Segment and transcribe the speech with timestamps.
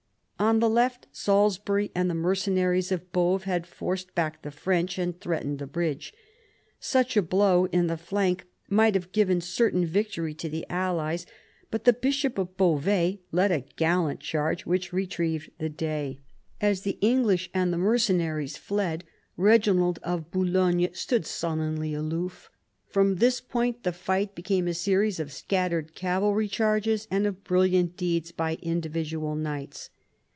[0.39, 5.17] On the left Salisbury and the mercenaries of Boves had forced back the French and
[5.21, 6.15] threatened the bridge.
[6.79, 11.27] Such a blow in the flank might have given certain victory to the allies,
[11.69, 16.19] but the bishop of Beauvais led a gallant charge which retrieved the day.
[16.59, 18.09] As the English 106 PHILIP AUGUSTUS chap.
[18.09, 19.03] and the mercenaries fled
[19.37, 22.49] Eeginald of Boulogne stood sullenly aloof.
[22.87, 27.95] From this point the fight became a series of scattered cavalry charges, and of brilliant
[27.95, 29.91] deeds by individual knights.